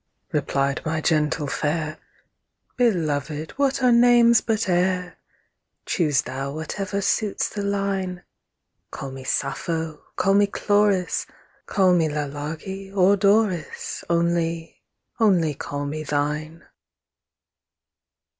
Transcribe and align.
replied 0.31 0.81
my 0.83 0.99
gentle 0.99 1.45
fair, 1.45 1.99
'Belovéd, 2.75 3.51
what 3.51 3.83
are 3.83 3.91
names 3.91 4.41
but 4.41 4.67
air? 4.67 5.19
Choose 5.85 6.23
thou 6.23 6.51
whatever 6.53 7.01
suits 7.01 7.47
the 7.49 7.61
line; 7.61 8.23
Call 8.89 9.11
me 9.11 9.23
Sappho, 9.23 10.01
call 10.15 10.33
me 10.33 10.47
Chloris, 10.47 11.25
10 11.27 11.35
Call 11.67 11.93
me 11.93 12.09
Lalage 12.09 12.91
or 12.95 13.15
Doris, 13.15 14.03
Only, 14.09 14.81
only 15.19 15.53
call 15.53 15.85
me 15.85 16.01
Thine.' 16.01 16.63